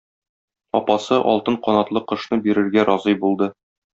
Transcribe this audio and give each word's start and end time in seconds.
Апасы 0.79 1.19
алтын 1.33 1.59
канатлы 1.69 2.03
кошны 2.13 2.41
бирергә 2.47 2.89
разый 2.91 3.21
булды. 3.27 3.53